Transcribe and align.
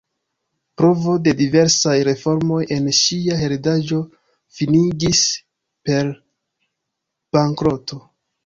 Provo 0.81 1.11
de 1.25 1.33
diversaj 1.41 1.93
reformoj 2.07 2.61
en 2.77 2.89
ŝia 3.01 3.37
heredaĵo 3.43 4.01
finiĝis 4.61 5.23
per 5.91 6.11
bankroto. 7.39 8.03